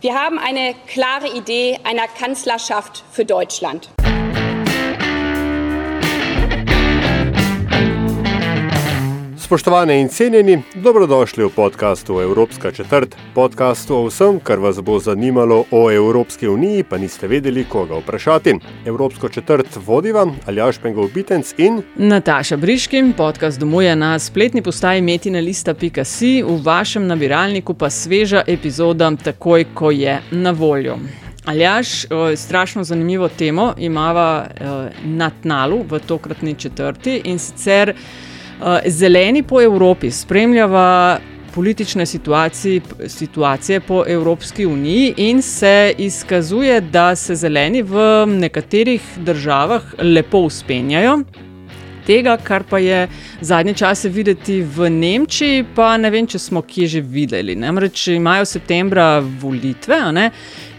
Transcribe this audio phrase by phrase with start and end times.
[0.00, 3.90] Wir haben eine klare Idee einer Kanzlerschaft für Deutschland.
[9.48, 15.64] Spoštovane in cenjeni, dobrodošli v podkastu Evropska četrt, podkastu o vsem, kar vas bo zanimalo
[15.70, 18.54] o Evropski uniji, pa niste vedeli, koga vprašati.
[18.86, 26.42] Evropsko četrt vodiva Aljaš Pengov Bitenc in Nataša Briškin, podcast domuje na spletni postaji metinalista.si,
[26.42, 30.98] v vašem nabiralniku pa sveža epizoda takoj, ko je na voljo.
[31.44, 38.27] Aljaš, o, strašno zanimivo temo imava eh, na tnalu v tokratni četrti in sicer eh,
[38.86, 41.18] zeleni po Evropi spremljava
[41.54, 49.82] politične situacije, situacije po Evropski uniji in se izkazuje, da se zeleni v nekaterih državah
[49.98, 51.18] lepo uspenjajo.
[52.06, 53.08] Tega, kar pa je
[53.40, 57.56] zadnje čase videti v Nemčiji, pa ne vem, če smo kje že videli.
[57.56, 60.30] Namreč imajo septembra volitve, ne?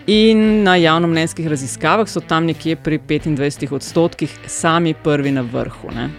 [0.07, 5.91] In na javnomnenjskih raziskavah so tam nekje pri 25 odstotkih sami prvi na vrhu.
[5.93, 6.09] Ne?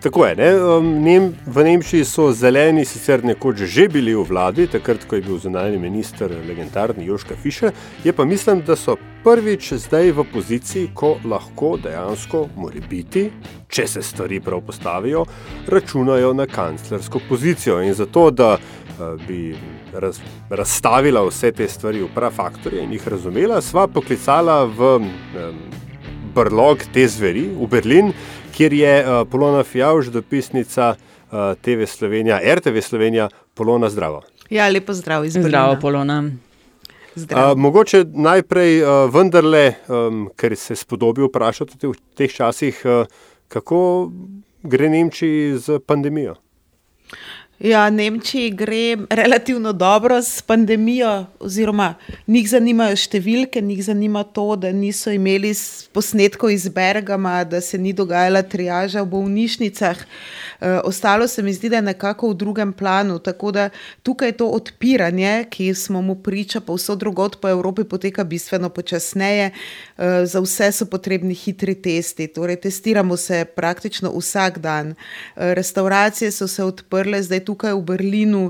[0.00, 0.36] Tako je.
[0.36, 0.50] Ne?
[0.82, 5.38] Nem, v Nemčiji so zeleni sicer nekoč že bili v vladi, takrat, ko je bil
[5.38, 7.72] zunanji minister legendarni Joška Fischer,
[8.04, 13.28] je pa mislim, da so prvič zdaj v poziciji, ko lahko dejansko, mora biti,
[13.68, 15.26] če se stvari prav postavijo,
[15.68, 17.82] računajo na kanclersko pozicijo.
[17.82, 19.54] In zato, da uh, bi
[19.92, 25.10] raz, razstavila vse te stvari v prav faktorje in jih razumela, sva poklicala v um,
[26.34, 28.12] brlog te zveri v Berlin,
[28.60, 34.20] kjer je uh, Polona Fjauž, dopisnica uh, TV Slovenija, RTV Slovenija, Polona Zdravo.
[34.50, 35.80] Ja, lepo zdrav iz Zdravo, Berlina.
[35.80, 36.30] Polona.
[37.14, 37.52] Zdravo.
[37.52, 43.08] Uh, mogoče najprej, uh, vendarle, um, ker se spodobi vprašati v teh časih, uh,
[43.48, 44.10] kako
[44.62, 46.36] gre Nemčiji z pandemijo.
[47.60, 51.94] Ja, Nemčiji gre relativno dobro s pandemijo, oziroma
[52.26, 55.50] njih zanimajo številke, njih zanima to, da niso imeli
[55.92, 60.00] posnetkov iz Bergama, da se ni dogajala triaža v bolnišnicah.
[60.00, 63.18] E, ostalo se mi zdi, da je nekako v drugem planu.
[63.18, 63.66] Tako da
[64.08, 69.50] tukaj to odpiranje, ki smo mu priča, pa vso drugot po Evropi poteka bistveno počasneje.
[69.50, 74.96] E, za vse so potrebni hitri testi, torej testiramo se praktično vsak dan.
[74.96, 78.44] E, restauracije so se odprle, zdaj tukaj v Berlinu.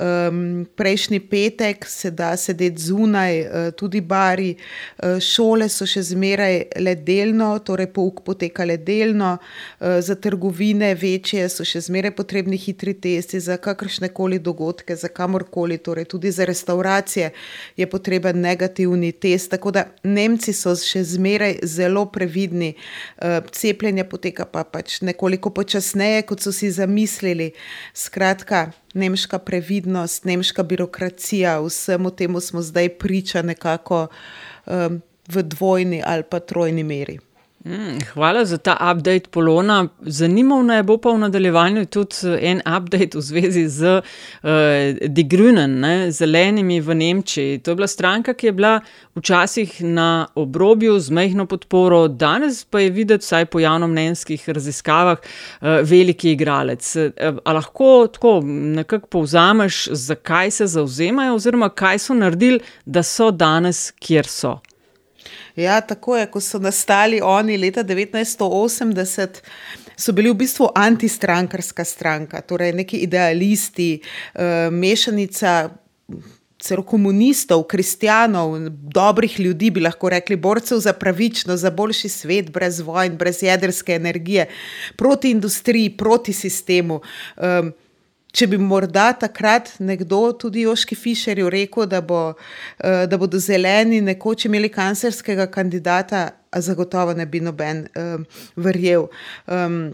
[0.00, 6.54] Um, prejšnji petek se da sedeti zunaj, uh, tudi bari, uh, šole so še zmeraj
[6.80, 12.56] le delno, torej pouk poteka le delno, uh, za trgovine večje so še zmeraj potrebni
[12.56, 17.28] hitri testi, za kakršne koli dogodke, za kamorkoli, torej tudi za restauracije
[17.76, 19.50] je potreben negativni test.
[19.52, 22.72] Tako da Nemci so še zmeraj zelo previdni,
[23.20, 27.52] uh, cepljenje poteka pa pač nekoliko počasneje, kot so si zamislili.
[27.92, 28.39] Skratka,
[28.94, 34.06] nemška previdnost, nemška birokracija, vsemu temu smo zdaj priča nekako
[34.66, 37.18] um, v dvojni ali pa trojni meri.
[37.64, 39.88] Mm, hvala za ta update, Polona.
[40.00, 45.24] Zanimivo me bo pa v nadaljevanju tudi eh, en update v zvezi z uh, Die
[45.28, 47.58] Grünen, ne, zelenimi v Nemčiji.
[47.58, 48.80] To je bila stranka, ki je bila
[49.14, 55.84] včasih na obrobju z mehko podporo, danes pa je videti, vsaj po javnomnenjskih raziskavah, uh,
[55.84, 56.96] veliki igralec.
[56.96, 63.30] Uh, a lahko tako nekako povzameš, zakaj se zauzemajo, oziroma kaj so naredili, da so
[63.30, 64.56] danes, kjer so.
[65.56, 69.42] Ja, tako je, ko so nastali oni leta 1980.
[69.96, 75.70] So bili v bistvu antistrankarska stranka, torej neki idealisti, uh, mešanica
[76.60, 82.80] celo komunistov, kristijanov, dobrih ljudi, bi lahko rekli, borcev za pravičnost, za boljši svet, brez
[82.80, 84.48] vojn, brez jedrske energije,
[84.96, 87.00] proti industriji, proti sistemu.
[87.36, 87.72] Um,
[88.30, 92.34] Če bi morda takrat nekdo, tudi Joški Fišerju, rekel, da, bo,
[92.78, 98.24] eh, da bodo zeleni nekoč imeli kanclerskega kandidata, zagotovo ne bi noben um,
[98.56, 99.06] verjel.
[99.46, 99.92] Um,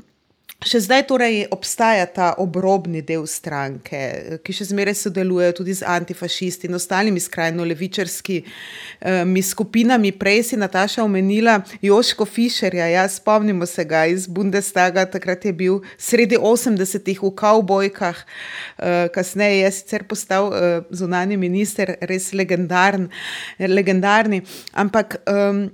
[0.64, 6.64] Še zdaj torej obstaja ta obrobni del stranke, ki še zmeraj sodeluje tudi z antifašisti
[6.64, 10.14] in ostalimi skrajno levičarskimi skupinami.
[10.16, 15.84] Prej si Nataša omenila Joško Fišerja, ja, spomnimo se ga iz Bundestaga, takrat je bil
[16.00, 18.24] sredi 80-ih v kavbojkah,
[19.12, 20.48] kasneje je sicer postal
[20.88, 23.12] zunani minister, res legendarn,
[23.60, 24.40] legendarni.
[24.72, 25.68] Ampak um,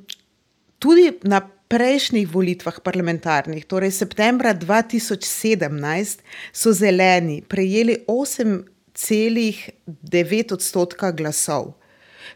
[0.82, 6.20] tudi na prejšnjih volitvah parlamentarnih, torej septembra 2017,
[6.52, 11.80] so zeleni prejeli 8,9 odstotka glasov.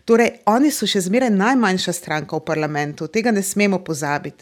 [0.09, 4.41] Torej, oni so še zmeraj najmanjša stranka v parlamentu, tega ne smemo pozabiti.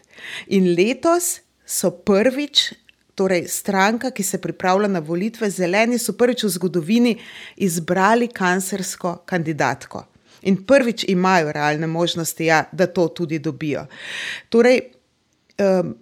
[0.55, 2.71] In letos so prvič,
[3.19, 7.19] torej stranka, ki se pripravlja na volitve, zeleni so prvič v zgodovini
[7.59, 10.14] izbrali kancersko kandidatko.
[10.45, 13.87] In prvič imajo realne možnosti, ja, da to tudi dobijo.
[14.49, 14.81] Torej,
[15.59, 15.95] um,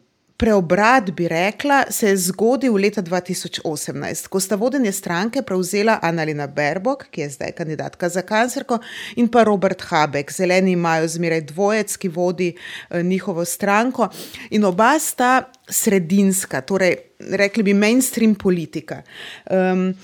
[0.43, 7.05] preobrat, bi rekla, se je zgodil leta 2018, ko sta vodenje stranke prevzela Annalina Berbok,
[7.15, 8.81] ki je zdaj kandidatka za kancerko,
[9.17, 10.33] in pa Robert Habek.
[10.35, 14.09] Zeleni imajo zmeraj dvojec, ki vodi uh, njihovo stranko.
[14.51, 16.97] In oba sta sredinska, torej
[17.39, 19.03] rekli bi mainstream politika.
[19.51, 19.95] Um,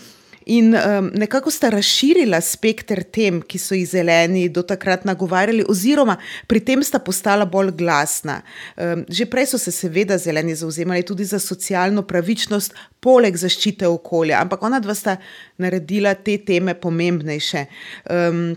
[0.49, 6.17] In um, nekako sta razširila spekter tem, ki so jih zeleni do takrat nagovarjali, oziroma
[6.49, 8.41] pri tem sta postala bolj glasna.
[8.77, 14.41] Um, že prej so se seveda zeleni zauzemali tudi za socialno pravičnost, poleg zaščite okolja,
[14.41, 15.19] ampak ona dva sta
[15.61, 17.67] naredila te teme pomembnejše.
[18.09, 18.56] Um,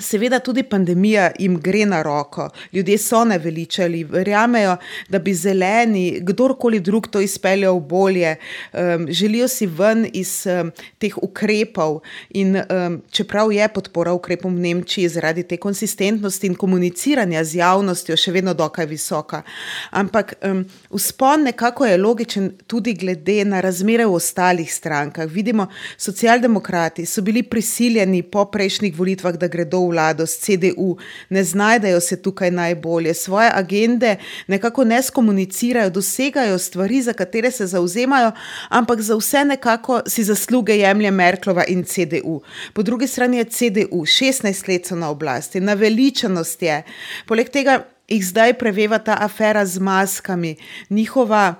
[0.00, 4.76] Seveda tudi pandemija jim gre na roko, ljudje so neveličali, verjamejo,
[5.08, 8.36] da bi zeleni, kdorkoli drug to izpeljal bolje,
[8.72, 12.00] um, želijo si ven iz um, teh ukrepov.
[12.30, 18.16] In um, čeprav je podpora ukrepom v Nemčiji zaradi te konsistentnosti in komuniciranja z javnostjo
[18.16, 19.42] še vedno dokaj visoka,
[19.90, 25.30] ampak um, vzpon nekako je logičen tudi glede na razmere v ostalih strankah.
[25.30, 25.66] Vidimo,
[25.96, 30.96] socialdemokrati so bili prisiljeni po prejšnjih volitvah, da gredo vlado s CDU,
[31.28, 34.16] ne znajdejo se tukaj najbolje, svoje agende
[34.46, 38.32] nekako ne skomunicirajo, dosegajo stvari, za katere se zauzemajo,
[38.68, 42.40] ampak za vse nekako si zasluge jemlje Merklova in CDU.
[42.72, 46.82] Po drugi strani je CDU, 16 let so na oblasti, naveličanost je.
[47.26, 50.56] Poleg tega jih zdaj preveva ta afera z maskami,
[50.90, 51.54] njihova.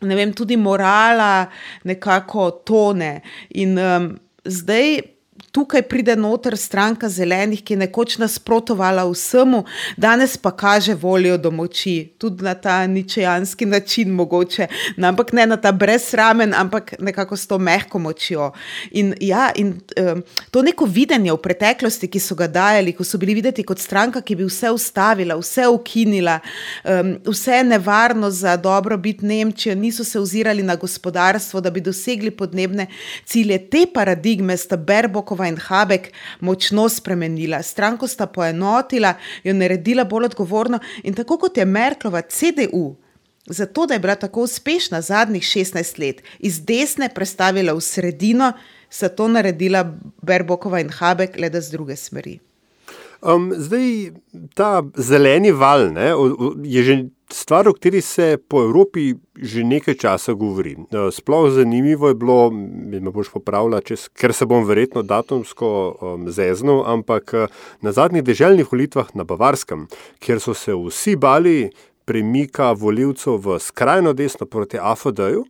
[0.00, 1.46] Ne vem, tudi morala
[1.84, 3.20] nekako tone.
[3.50, 5.00] In um, zdaj
[5.52, 9.64] tukaj pride noter stranka zelenih, ki je nekoč nasprotovala vsemu,
[9.96, 14.66] danes pa kaže voljo do moči, tudi na ta ničejanski način, mogoče,
[14.96, 18.52] no, ampak ne na ta brezramen, ampak nekako s to mehko močjo.
[18.90, 23.18] In, ja, in um, to neko videnje v preteklosti, ki so ga dajali, ko so
[23.18, 26.38] bili videti kot stranka, ki bi vse ustavila, vse ukinila,
[26.84, 32.30] um, vse je nevarno za dobrobit Nemčije, niso se ozirali na gospodarstvo, da bi dosegli
[32.30, 32.86] podnebne
[33.24, 33.58] cilje.
[33.70, 35.39] Te paradigme sta Berbokova.
[35.40, 37.62] Merklova in Habek močno spremenila.
[37.62, 39.14] Stranko sta poenotila,
[39.44, 42.96] jo naredila bolj odgovorno in tako kot je Merklova CDU.
[43.46, 48.52] Zato, da je bila tako uspešna zadnjih 16 let, iz desne prestavila v sredino,
[48.90, 49.84] so to naredila
[50.22, 52.38] Berbokova in Habek, le da z druge smeri.
[53.22, 54.12] Um, zdaj,
[54.54, 56.12] ta zeleni val ne,
[56.64, 56.94] je že
[57.32, 60.74] stvar, o kateri se po Evropi že nekaj časa govori.
[60.76, 66.26] Uh, sploh zanimivo je bilo, me boš popravila, čez, ker se bom verjetno datumsko um,
[66.28, 69.86] zeznil, ampak uh, na zadnjih državnih volitvah na Bavarskem,
[70.18, 71.70] kjer so se vsi bali
[72.04, 75.44] premika voljivcev v skrajno desno proti AFD-ju,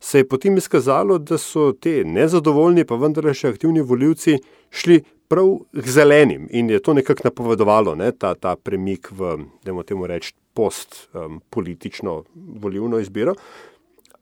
[0.00, 4.38] se je potem izkazalo, da so te nezadovoljni, pa vendar še aktivni voljivci
[4.70, 9.72] šli prav k zelenim in je to nekako napovedovalo, ne, ta, ta premik v, da
[9.72, 13.34] moramo temu reči, post-politično um, volivno izbiro.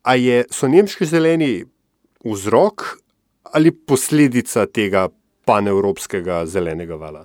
[0.02, 1.64] A je, so nemški zeleni
[2.24, 2.84] vzrok
[3.54, 5.08] ali posledica tega
[5.46, 7.24] panevropskega zelenega vala?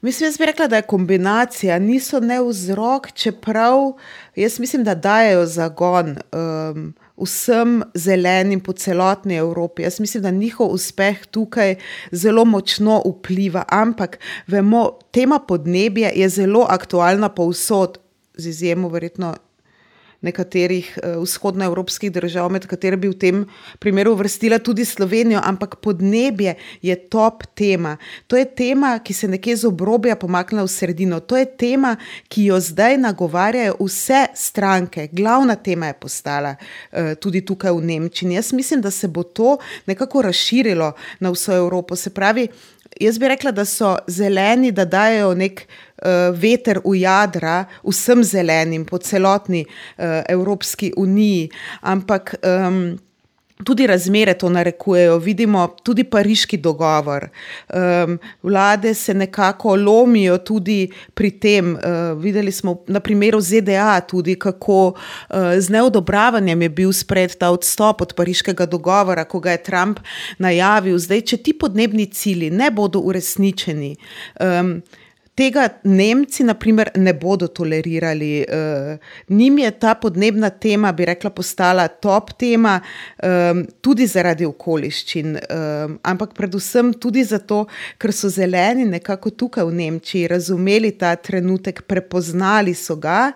[0.00, 3.96] Mislim, jaz bi rekla, da je kombinacija, niso ne vzrok, čeprav
[4.36, 6.16] jaz mislim, da dajo zagon.
[6.32, 9.82] Um, vsem zelenim po celotni Evropi.
[9.82, 11.74] Jaz mislim, da njihov uspeh tukaj
[12.12, 17.98] zelo močno vpliva, ampak vemo, tema podnebja je zelo aktualna povsod,
[18.36, 19.34] z izjemo verjetno
[20.20, 23.42] nekaterih uh, vzhodnoevropskih držav, med katere bi v tem
[23.82, 27.96] primeru vrstila tudi Slovenijo, ampak podnebje je top tema.
[28.26, 31.20] To je tema, ki se nekje z obrobja pomakne v sredino.
[31.20, 31.96] To je tema,
[32.28, 35.08] ki jo zdaj nagovarjajo vse stranke.
[35.12, 38.34] Glavna tema je postala uh, tudi tukaj v Nemčiji.
[38.34, 41.96] Jaz mislim, da se bo to nekako razširilo na vso Evropo.
[41.96, 42.48] Se pravi,
[43.00, 45.85] jaz bi rekla, da so zeleni, da dajo nek uh,
[46.36, 51.50] veter v jadra vsem zelenim po celotni uh, Evropski uniji.
[51.82, 52.34] Ampak.
[52.44, 52.98] Um,
[53.64, 57.28] Tudi razmere to narekujejo, vidimo tudi pariški dogovor.
[57.72, 61.70] Um, vlade se nekako lomijo tudi pri tem.
[61.72, 61.80] Uh,
[62.20, 64.96] videli smo na primeru ZDA tudi, kako uh,
[65.58, 70.04] z neodobravanjem je bil sprejet ta odstop od pariškega dogovora, ko ga je Trump
[70.38, 70.98] najavil.
[70.98, 73.96] Zdaj, če ti podnebni cilji ne bodo uresničeni.
[74.40, 74.82] Um,
[75.36, 78.44] tega Nemci, naprimer, ne bodo tolerirali.
[78.48, 82.80] Uh, njim je ta podnebna tema, bi rekla, postala top tema,
[83.22, 87.66] um, tudi zaradi okoliščin, um, ampak predvsem tudi zato,
[88.00, 93.32] ker so zeleni nekako tukaj v Nemčiji razumeli ta trenutek, prepoznali so ga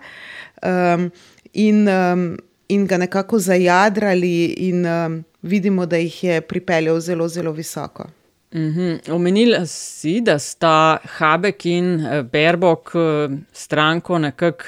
[0.65, 1.11] um,
[1.53, 2.31] in, um,
[2.69, 4.33] in ga nekako zajadrali,
[4.69, 8.09] in um, vidimo, da jih je pripeljal zelo, zelo visoko.
[8.55, 8.97] Mhm.
[9.11, 14.63] Omenila si, da sta Habek in eh, Berbok eh, stranko nekako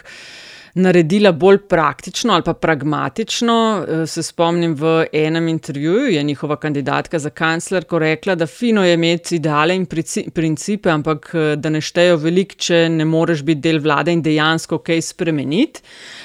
[0.75, 3.85] naredila bolj praktično ali pa pragmatično.
[3.87, 8.93] Eh, se spomnim v enem intervjuju, je njihova kandidatka za kanclerko rekla, da fino je
[8.93, 9.85] imeti ideale in
[10.33, 15.01] principe, ampak da ne štejo veliko, če ne moreš biti del vlade in dejansko kaj
[15.01, 15.83] spremeniti.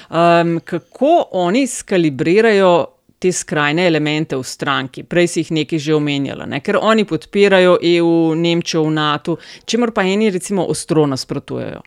[0.09, 5.03] Um, kako oni skalibrirajo te skrajne elemente v stranki.
[5.03, 6.61] Prej si jih nekaj že omenjala, ne?
[6.63, 11.83] ker oni podpirajo EU, Nemčijo v NATO, čemor pa eni recimo ostro nasprotujejo.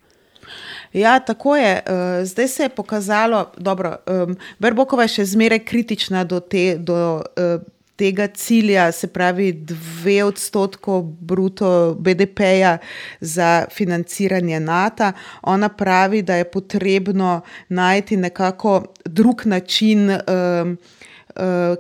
[0.93, 1.73] Ja, tako je.
[1.81, 7.65] Eh, zdaj se je pokazalo, da je Berbokova še zmeraj kritična do, te, do eh,
[7.97, 12.79] tega cilja, se pravi, dve odstotkov bruto BDP-ja
[13.21, 15.13] za financiranje NATO.
[15.43, 20.11] Ona pravi, da je potrebno najti nekako drug način.
[20.11, 21.02] Um, uh,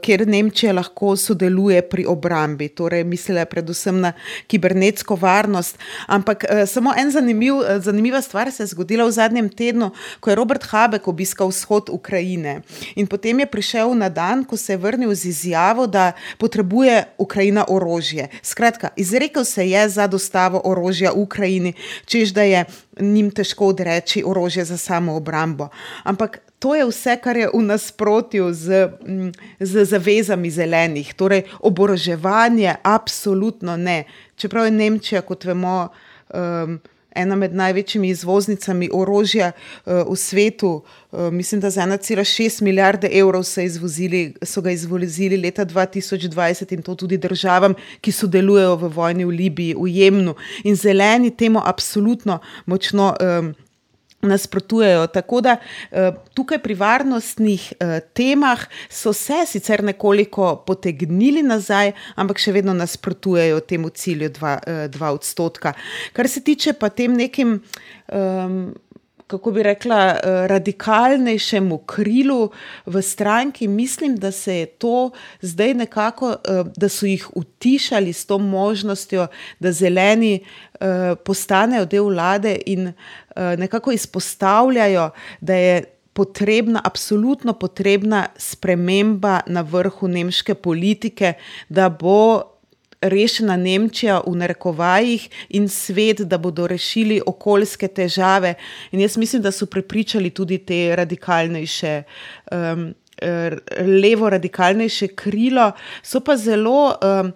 [0.02, 2.68] kjer Nemčija lahko sodeluje pri obrambi.
[2.68, 4.12] Torej, mislila je predvsem na
[4.46, 5.78] kibernetsko varnost.
[6.06, 9.90] Ampak uh, samo en zanimiv, uh, zanimiva stvar se je zgodila v zadnjem tednu,
[10.20, 12.60] ko je Robert Habek obiskal vzhod Ukrajine.
[12.96, 17.64] In potem je prišel na dan, ko se je vrnil z izjavo, da potrebuje Ukrajina
[17.68, 18.28] orožje.
[18.42, 21.74] Skratka, izrekel se je za dostavo orožja Ukrajini,
[22.06, 22.64] čež da je
[23.00, 25.68] njim težko odreči orožje za samo obrambo.
[26.04, 31.14] Ampak to je vse, kar je v nasprotju z, mm, z zavezami zelenih.
[31.14, 34.04] Torej, oboroževanje, absolutno ne.
[34.38, 35.88] Čeprav je Nemčija, kot vemo,
[36.30, 36.78] um,
[37.10, 40.70] ena med največjimi izvoznicami orožja uh, v svetu,
[41.10, 46.94] uh, mislim, da za 1,6 milijarde evrov izvozili, so ga izvozili leta 2020 in to
[46.94, 50.38] tudi državam, ki sodelujejo v vojni v Libiji, v Jemnu.
[50.62, 53.16] In zeleni temu absolutno močno.
[53.18, 53.54] Um,
[54.22, 55.06] nasprotujejo.
[55.06, 55.56] Tako da
[55.90, 62.74] eh, tukaj pri varnostnih eh, temah so se sicer nekoliko potegnili nazaj, ampak še vedno
[62.74, 65.74] nasprotujejo temu cilju 2 eh, odstotka.
[66.12, 67.60] Kar se tiče pa tem nekim.
[68.12, 68.74] Um,
[69.32, 70.20] Kako bi rekla,
[70.52, 72.50] radikalnejšemu krilu
[72.86, 75.10] v stranki, mislim, da se je to
[75.40, 76.34] zdaj nekako,
[76.76, 79.26] da so jih utišali s to možnostjo,
[79.58, 80.44] da zeleni
[81.24, 82.92] postanejo del vlade in
[83.36, 85.10] Eh, nekako izpostavljajo,
[85.40, 91.32] da je potrebna, absolutno potrebna sprememba na vrhu nemške politike,
[91.68, 92.42] da bo
[93.02, 95.28] rešena Nemčija v narekovajih
[95.58, 98.54] in svet, da bodo rešili okoljske težave.
[98.92, 102.02] In jaz mislim, da so prepričali tudi te radikalnejše.
[102.52, 102.92] Um,
[104.02, 107.32] Levo radikalnejše krilo, so pa zelo um,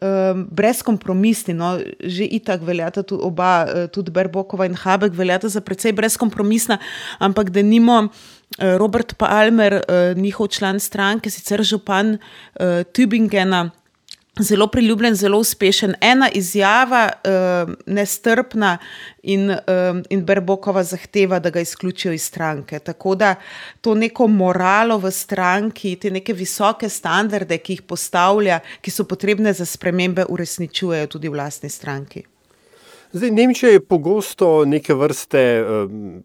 [0.00, 1.54] um, brezkompromisni.
[1.54, 6.78] No, že itak veljata tudi oba, eh, tudi Berbokova in Habek, veljata za precej brezkompromisna,
[7.18, 8.08] ampak da nimo.
[8.58, 12.18] Eh, Robert Palmer, eh, njihov član stranke, sicer župan
[12.94, 13.70] Tübingena,
[14.40, 15.94] zelo priljubljen, zelo uspešen.
[16.00, 18.78] Ena izjava, uh, nestrpna,
[19.22, 19.58] in, uh,
[20.10, 22.78] in Berbokova zahteva, da ga izključijo iz stranke.
[22.78, 23.34] Tako da
[23.80, 29.52] to neko moralo v stranki, te neke visoke standarde, ki jih postavlja, ki so potrebne
[29.52, 32.24] za spremembe, uresničujejo tudi v vlastni stranki.
[33.16, 36.22] Zdaj, Nemčija je pogosto neke vrste um,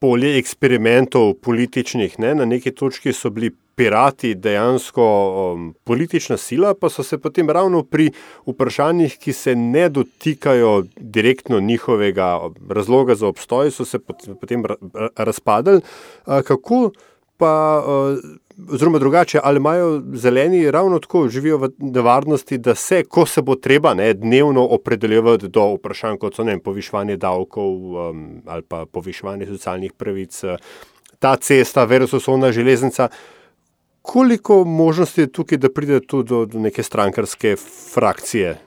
[0.00, 2.18] polje eksperimentov političnih.
[2.18, 2.34] Ne?
[2.34, 5.04] Na neki točki so bili pirati dejansko
[5.52, 8.08] um, politična sila, pa so se potem ravno pri
[8.46, 13.98] vprašanjih, ki se ne dotikajo direktno njihovega razloga za obstoj, so se
[14.40, 14.64] potem
[15.16, 15.80] razpadli.
[16.26, 16.92] Uh, kako
[17.36, 18.18] pa, uh,
[18.72, 23.54] oziroma drugače, ali imajo zeleni ravno tako živijo v nevarnosti, da se, ko se bo
[23.54, 29.46] treba ne, dnevno opredeljevati do vprašanj, kot so ne, poviševanje davkov um, ali pa poviševanje
[29.46, 30.56] socialnih pravic, uh,
[31.18, 33.08] ta cesta, verososovna železnica
[34.02, 37.56] koliko možnosti je tukaj, da pride tudi do, do neke strankarske
[37.94, 38.58] frakcije?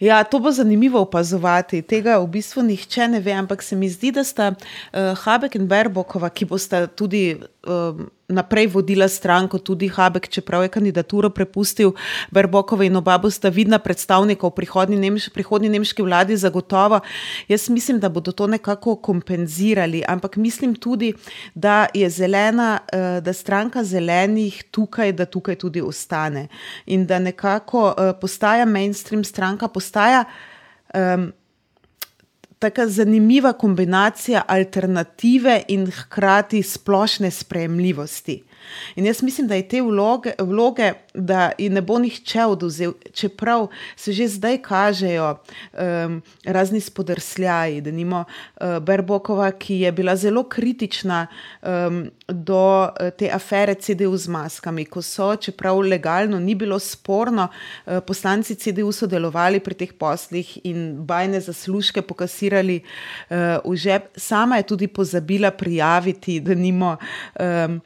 [0.00, 1.82] Ja, to bo zanimivo opazovati.
[1.82, 5.68] Tega v bistvu nihče ne ve, ampak se mi zdi, da sta uh, Habek in
[5.68, 7.36] Berbokova, ki bosta tudi.
[7.66, 11.92] Uh, naprej vodila stranko, tudi Habek, čeprav je kandidaturo prepustil
[12.30, 17.00] Berbokovi in oba bosta vidna predstavnika v prihodnji, nemš prihodnji nemški vladi, zagotovo.
[17.48, 21.12] Jaz mislim, da bodo to nekako kompenzirali, ampak mislim tudi,
[21.54, 26.48] da je zelena, eh, da stranka zelenih tukaj, da tukaj tudi ostane
[26.86, 30.24] in da nekako eh, postaja mainstream stranka, postaja.
[30.94, 31.32] Um,
[32.62, 38.42] Taka zanimiva kombinacija alternative in hkrati splošne sprejemljivosti.
[38.96, 43.66] In jaz mislim, da je te vloge, vloge da ji ne bo nihče oduzel, čeprav
[43.96, 47.80] se že zdaj kažejo um, razni spodrsljaji.
[47.80, 51.26] Da nimo uh, Berbokova, ki je bila zelo kritična
[51.62, 57.48] um, do uh, te afere CDU z maskami, ko so, čeprav legalno ni bilo sporno,
[57.86, 64.08] uh, poslanci CDU so delovali pri teh poslih in bajne zaslužke pokasirali uh, v žep.
[64.16, 67.80] Sama je tudi pozabila prijaviti, da nimo um,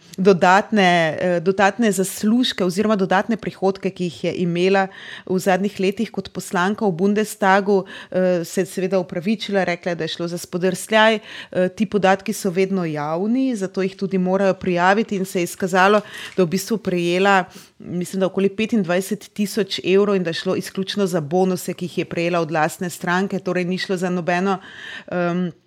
[0.67, 4.89] dodatne, uh, dodatne zaslužke oziroma dodatne prihodke, ki jih je imela
[5.27, 10.09] v zadnjih letih kot poslanka v Bundestagu, eh, se je seveda upravičila, rekla, da je
[10.09, 11.19] šlo za spodrsljaj.
[11.53, 16.01] Eh, ti podatki so vedno javni, zato jih tudi morajo prijaviti in se je izkazalo,
[16.37, 17.45] da je v bistvu prejela,
[17.79, 21.99] mislim, da okoli 25 tisoč evrov in da je šlo izključno za bonuse, ki jih
[21.99, 24.59] je prejela od lastne stranke, torej ni šlo za nobeno.
[25.13, 25.66] Um, Eh,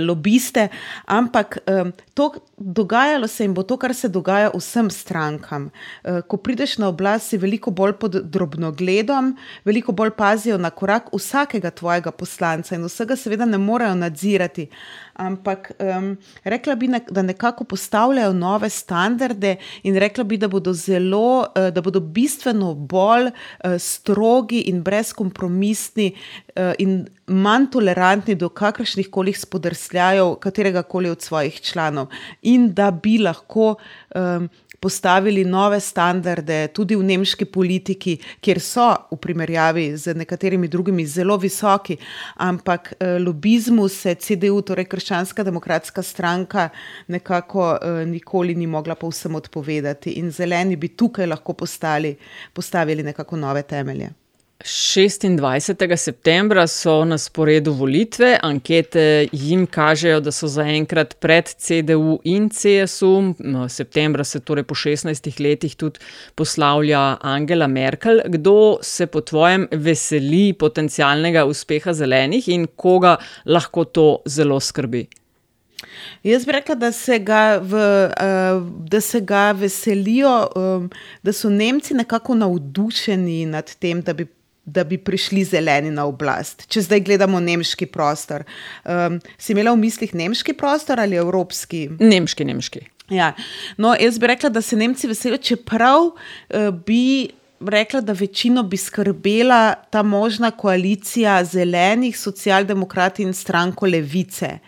[0.00, 0.68] lobiste,
[1.06, 1.58] ampak
[2.14, 5.70] to dogajalo se jim bo to, kar se dogaja vsem strankam.
[6.04, 11.12] Eh, ko prideš na oblast, si veliko bolj pod drobnogledom, veliko bolj pazijo na korak
[11.12, 14.68] vsakega tvojega poslanca in vsega seveda ne morejo nadzirati
[15.16, 21.40] ampak um, rekla bi, da nekako postavljajo nove standarde in rekla bi, da bodo zelo,
[21.40, 23.30] uh, da bodo bistveno bolj
[23.78, 26.12] strogi in brezkompromisni
[26.78, 32.06] in manj tolerantni do kakršnih koli spodrsljajev katerega koli od svojih članov
[32.42, 33.74] in da bi lahko
[34.14, 34.48] um,
[34.80, 41.36] postavili nove standarde tudi v nemški politiki, kjer so v primerjavi z nekaterimi drugimi zelo
[41.42, 41.96] visoki,
[42.36, 46.68] ampak eh, lobizmu se CDU, torej Krščanska demokratska stranka,
[47.08, 52.16] nekako eh, nikoli ni mogla povsem odpovedati in zeleni bi tukaj lahko postali,
[52.54, 54.12] postavili nekako nove temelje.
[54.58, 55.96] 26.
[55.96, 63.34] septembra so na sporedu volitve, ankete jim kažejo, da so zaenkrat pred CDU in CSU.
[63.38, 66.00] No, septembra se torej po 16 letih tudi
[66.34, 68.22] poslavlja Angela Merkel.
[68.26, 75.06] Kdo se po tvojem veseli potencialnega uspeha zelenih in koga lahko to zelo skrbi?
[76.24, 80.88] Jaz bi rekla, da se ga, v, uh, da se ga veselijo, um,
[81.22, 84.26] da so Nemci nekako navdušeni nad tem, da bi
[84.66, 86.66] da bi prišli zeleni na oblast.
[86.68, 88.42] Če zdaj gledamo nemški prostor.
[88.82, 91.86] Um, si imela v mislih nemški prostor ali evropski?
[92.02, 92.82] Nemški, nemški.
[93.14, 93.32] Ja.
[93.78, 97.30] No, jaz bi rekla, da se Nemci veselijo, čeprav uh, bi.
[97.56, 104.58] Rekla, da večino bi skrbela ta možna koalicija zelenih, socialdemokrati in stranko levice.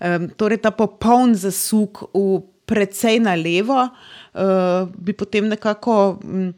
[0.00, 6.18] Um, torej, ta popoln zasuk v precej na levo uh, bi potem nekako.
[6.24, 6.50] Um,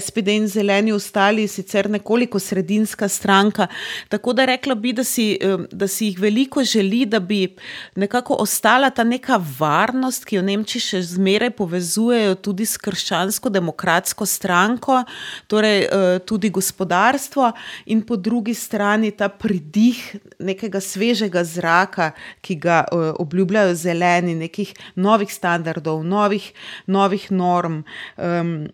[0.00, 3.66] SPD in zeleni ostali sicer nekoliko sredinska stranka.
[4.08, 5.38] Tako da rekla bi, da si,
[5.72, 7.56] da si jih veliko želi, da bi
[7.96, 15.02] nekako ostala ta neka varnost, ki jo Nemčiji še zmeraj povezujejo tudi s krščansko-demokratsko stranko,
[15.50, 17.52] torej eh, tudi gospodarstvo,
[17.86, 20.00] in po drugi strani ta pridih
[20.38, 26.52] nekega svežega zraka, ki ga eh, obljubljajo zeleni, nekih novih standardov, novih,
[26.86, 27.82] novih norm.
[28.16, 28.68] Um,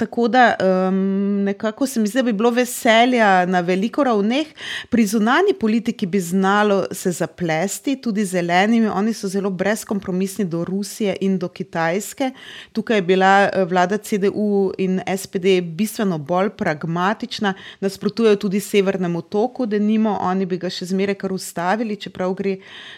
[0.00, 0.54] Tako da
[0.88, 4.46] um, nekako se mi zdi, da bi bilo veselja na veliko ravneh.
[4.88, 8.88] Pri zunani politiki bi znalo se zaplesti, tudi zelenimi.
[8.88, 12.30] Oni so zelo brezkompromisni do Rusije in do Kitajske.
[12.72, 19.66] Tukaj je bila eh, vlada CDU in SPD bistveno bolj pragmatična, nasprotujejo tudi Severnemu toku,
[19.66, 22.56] da nimo, oni bi ga še zmeraj kar ustavili, čeprav gre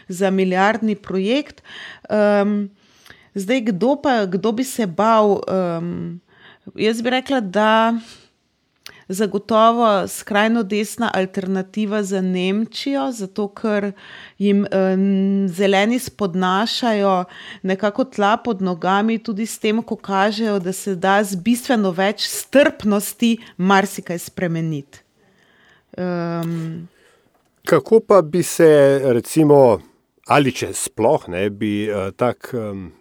[0.08, 1.64] za milijardni projekt.
[2.06, 2.70] Um,
[3.34, 5.40] zdaj, kdo pa, kdo bi se bal?
[5.50, 6.21] Um,
[6.74, 7.94] Jaz bi rekla, da
[9.08, 13.92] zagotovo skrajno desna alternativa za Nemčijo, zato ker
[14.38, 17.24] jim um, zeleni spodnašajo
[17.62, 22.28] nekako tla pod nogami, tudi s tem, ko kažejo, da se da z bistveno več
[22.28, 24.98] strpnosti marsikaj spremeniti.
[25.98, 26.88] Um,
[27.66, 29.80] Kako pa bi se, recimo,
[30.26, 32.50] ali če sploh ne bi uh, tak.
[32.54, 32.92] Um,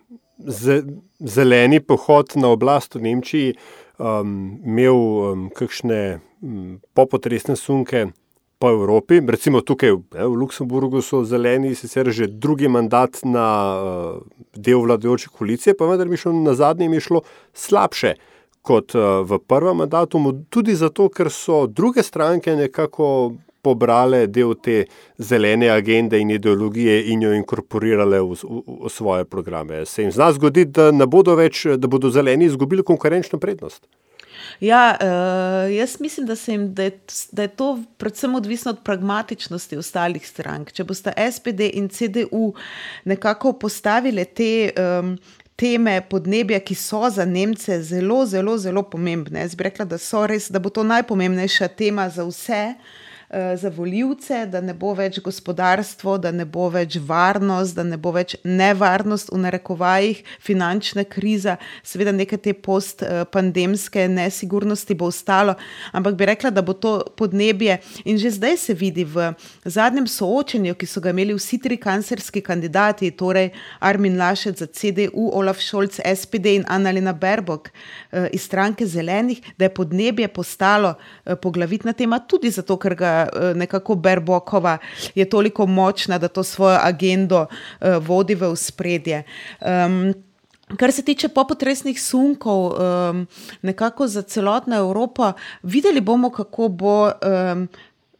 [1.25, 3.53] zeleni pohod na oblast v Nemčiji
[3.97, 8.10] um, imel um, kakšne um, popotresne sunke
[8.62, 9.21] po Evropi.
[9.27, 14.21] Recimo tukaj ne, v Luksemburgu so zeleni sicer že drugi mandat na uh,
[14.55, 17.21] del vladajoče koalicije, pa vendar mi šlo na zadnje mi šlo
[17.53, 18.15] slabše.
[18.62, 24.86] Kot uh, v prvem mandatu, tudi zato, ker so druge stranke nekako pobrale del te
[25.17, 29.86] zelene agende in ideologije in jo inkorporirale v, v, v svoje programe.
[29.86, 33.86] Se jim zna zgoditi, da ne bodo več, da bodo zeleni izgubili konkurenčno prednost?
[34.62, 37.00] Ja, uh, jaz mislim, da, jim, da, je,
[37.32, 40.71] da je to predvsem odvisno od pragmatičnosti ostalih strank.
[40.71, 42.54] Če boste SPD in CDU
[43.06, 44.71] nekako postavili te.
[44.78, 45.15] Um,
[45.62, 49.43] Teme podnebja, ki so za Nemce zelo, zelo, zelo pomembne.
[49.43, 53.70] Jaz bi rekla, da, res, da bo to najpomembnejša tema za vse, uh, Eh, za
[53.70, 58.36] voljivce, da ne bo več gospodarstvo, da ne bo več varnost, da ne bo več
[58.44, 65.56] nevarnost v narekovajih, finančna kriza, seveda nekaj te postpandemske nesigurnosti bo ostalo,
[65.96, 67.80] ampak bi rekla, da bo to podnebje.
[68.06, 69.32] In že zdaj se vidi v
[69.63, 75.30] zadnjem soočenju, ki so ga imeli vsi tri kancerski kandidati, torej Armin Lašet za CDU,
[75.34, 81.36] Olaf Scholz, SPD in Annalena Berbok eh, iz stranke zelenih, da je podnebje postalo eh,
[81.36, 84.77] poglavitna tema tudi zato, ker ga Eh, nekako Berbokova
[85.15, 87.45] je toliko močna, da to svojo agendo
[87.81, 89.23] eh, vodi v spredje.
[89.62, 90.13] Um,
[90.77, 93.27] Kar se tiče popotresnih sunkov, um,
[93.62, 97.67] nekako za celotno Evropo, videli bomo, kako bo um,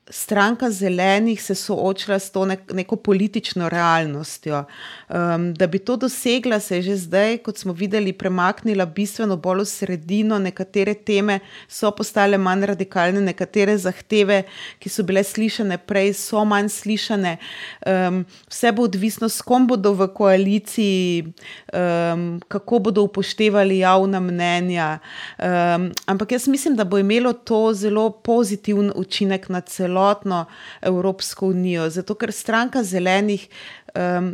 [0.10, 4.64] stranka zelenih se soočila s to neko politično realnostjo.
[5.10, 9.62] Um, da bi to dosegla, se je že zdaj, kot smo videli, premaknila bistveno bolj
[9.62, 10.40] v sredino.
[10.40, 14.44] Nekatere teme so postale manj radikalne, nekatere zahteve,
[14.80, 17.38] ki so bile slišane prej, so manj slišane.
[17.86, 21.34] Um, vse bo odvisno, s kom bodo v koaliciji,
[21.74, 25.00] um, kako bodo upoštevali javna mnenja.
[25.38, 30.46] Um, ampak jaz mislim, da bo imelo to zelo pozitiven učinek na celo celotno
[30.82, 31.90] Evropsko unijo.
[31.90, 33.48] Zato, ker stranka zelenih,
[33.96, 34.34] um,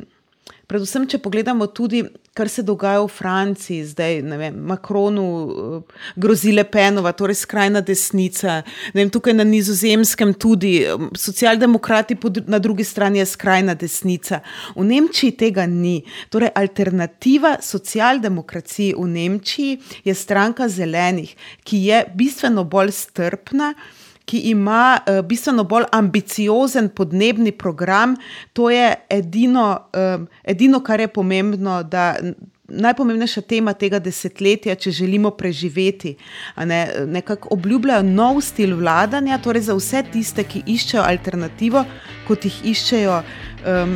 [0.67, 2.04] predvsem, če pogledamo tudi,
[2.38, 8.60] kar se dogaja v Franciji, zdaj, ne vem, Makronu, uh, grozi Lepenova, torej skrajna desnica,
[8.93, 10.76] ne vem, tukaj na nizozemskem tudi,
[11.17, 14.43] socialdemokrati na drugi strani je skrajna desnica.
[14.76, 16.04] V Nemčiji tega ni.
[16.30, 21.34] Torej, alternativa socialdemokraciji v Nemčiji je stranka zelenih,
[21.65, 23.74] ki je bistveno bolj strpna
[24.28, 28.16] ki ima uh, bistveno bolj ambiciozen podnebni program.
[28.54, 31.84] To je edino, uh, edino kar je pomembno.
[32.68, 36.18] Najpomembnejša tema tega desetletja, če želimo preživeti,
[36.68, 41.86] ne, nekako obljubljajo nov stil vladanja, torej za vse tiste, ki iščejo alternativo,
[42.28, 43.96] kot jih iščejo um,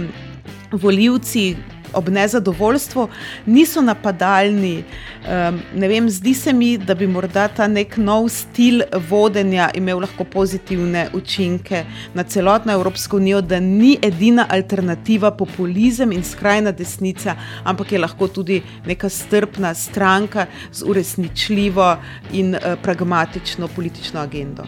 [0.72, 1.44] voljivci,
[1.94, 3.08] ob nezadovoljstvu,
[3.46, 4.84] niso napadalni.
[5.22, 10.24] Um, vem, zdi se mi, da bi morda ta nek nov stil vodenja imel lahko
[10.24, 17.92] pozitivne učinke na celotno Evropsko unijo, da ni edina alternativa populizem in skrajna desnica, ampak
[17.92, 21.98] je lahko tudi neka strpna stranka z uresničljivo
[22.34, 24.66] in uh, pragmatično politično agendo.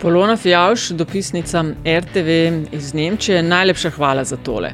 [0.00, 2.28] Polona Fjauš, dopisnica RTV
[2.72, 4.72] iz Nemčije, najlepša hvala za tole.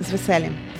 [0.00, 0.71] Z veseljem.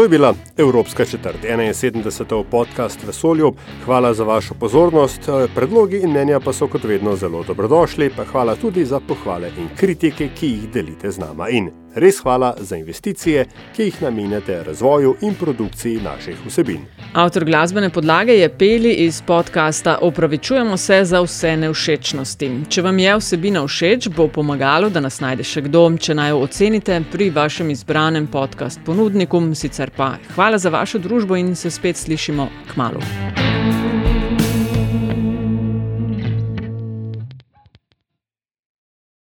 [0.00, 2.44] To je bila Evropska četrt, 71.
[2.50, 3.54] podcast Vesolju.
[3.84, 5.20] Hvala za vašo pozornost.
[5.54, 9.68] Predlogi in mnenja pa so kot vedno zelo dobrodošli, pa hvala tudi za pohvale in
[9.76, 11.48] kritike, ki jih delite z nama.
[11.48, 16.84] In res hvala za investicije, ki jih namenjate razvoju in produkciji naših vsebin.
[17.12, 22.50] Avtor glasbene podlage je Peli iz podcasta Opravičujemo se za vse neušečnosti.
[22.68, 26.40] Če vam je vsebina všeč, bo pomagalo, da nas najde še kdo, če naj jo
[26.46, 29.40] ocenite pri vašem izbranem podcast ponudniku.
[29.54, 33.00] Sicer pa hvala za vašo družbo in se spet slišimo k malu.